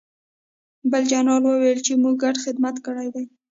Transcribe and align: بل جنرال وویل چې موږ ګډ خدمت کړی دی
بل 0.91 1.03
جنرال 1.11 1.43
وویل 1.45 1.79
چې 1.87 1.93
موږ 2.03 2.15
ګډ 2.23 2.35
خدمت 2.43 2.75
کړی 2.85 3.07
دی 3.15 3.25